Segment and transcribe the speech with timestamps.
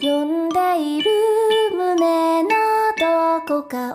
[0.00, 1.10] 読んでいる
[1.72, 2.50] 胸の
[2.96, 3.92] どこか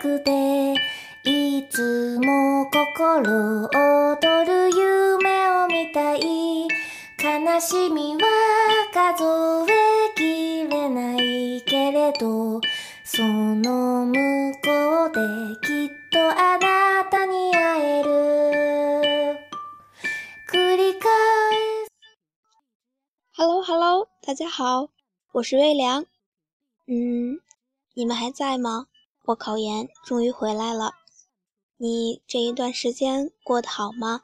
[0.00, 0.74] 奥で
[1.22, 6.66] いつも心躍る夢を見たい。
[7.20, 8.20] 悲しみは
[8.94, 12.62] 数えきれないけれど
[13.04, 14.14] その向
[14.64, 15.20] こうで
[15.66, 18.08] きっとあなたに会える。
[20.50, 21.02] 繰り返
[21.84, 21.92] す。
[23.36, 24.88] Hello Hello，大家好，
[25.32, 26.06] 我是微凉。
[26.86, 27.38] 嗯，
[27.92, 28.86] 你们还在吗？
[29.26, 30.94] 我考研终于回来了。
[31.76, 34.22] 你这一段时间过得好吗？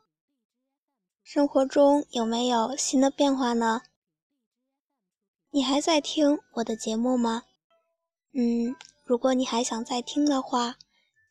[1.23, 3.83] 生活中有没有新的变化呢？
[5.51, 7.43] 你还在听我的节目吗？
[8.33, 10.77] 嗯，如果你还想再听的话，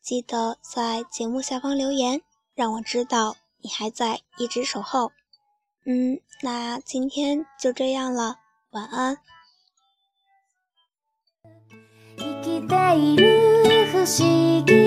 [0.00, 2.22] 记得在节目下方留言，
[2.54, 5.10] 让我知道你还在一直守候。
[5.84, 8.38] 嗯，那今天就这样了，
[8.70, 9.18] 晚安。
[12.66, 14.83] ている不思議。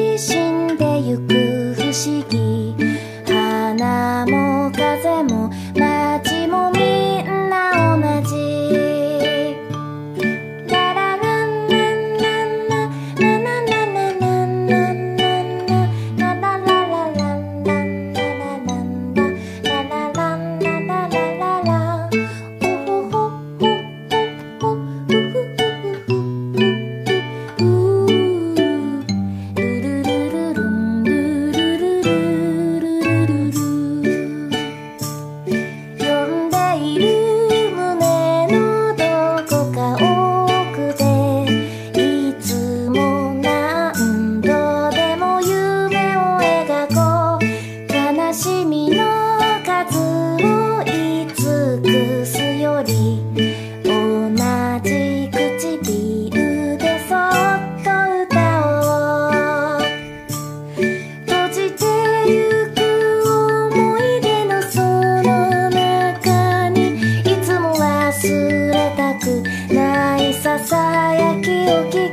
[69.27, 70.77] くないささ
[71.13, 72.06] やきを聞